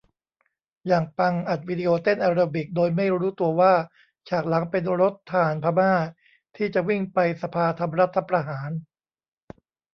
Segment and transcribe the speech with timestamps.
[0.87, 3.73] อย่างปัง อัดวิดีโอเต้นแอโรบิค โดยไม่รู้ตัวว่า
[4.29, 5.93] ฉากหลังเป็นรถทหารพม่า
[6.55, 8.71] ที่จะวิ่งไปสภาทำรัฐประหาร